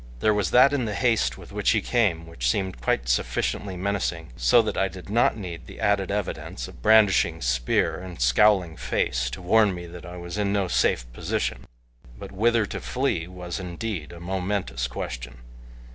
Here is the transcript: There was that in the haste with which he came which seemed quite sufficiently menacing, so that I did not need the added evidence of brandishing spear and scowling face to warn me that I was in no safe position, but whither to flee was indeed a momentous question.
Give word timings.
There 0.19 0.33
was 0.33 0.49
that 0.49 0.73
in 0.73 0.85
the 0.85 0.95
haste 0.95 1.37
with 1.37 1.51
which 1.51 1.69
he 1.69 1.79
came 1.79 2.25
which 2.25 2.49
seemed 2.49 2.81
quite 2.81 3.07
sufficiently 3.07 3.77
menacing, 3.77 4.33
so 4.35 4.63
that 4.63 4.75
I 4.75 4.87
did 4.87 5.11
not 5.11 5.37
need 5.37 5.67
the 5.67 5.79
added 5.79 6.09
evidence 6.09 6.67
of 6.67 6.81
brandishing 6.81 7.39
spear 7.39 7.99
and 7.99 8.19
scowling 8.19 8.77
face 8.77 9.29
to 9.29 9.43
warn 9.43 9.75
me 9.75 9.85
that 9.85 10.07
I 10.07 10.17
was 10.17 10.39
in 10.39 10.51
no 10.51 10.67
safe 10.67 11.05
position, 11.13 11.65
but 12.17 12.31
whither 12.31 12.65
to 12.65 12.81
flee 12.81 13.27
was 13.27 13.59
indeed 13.59 14.11
a 14.11 14.19
momentous 14.19 14.87
question. 14.87 15.37